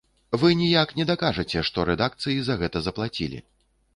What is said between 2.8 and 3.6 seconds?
заплацілі.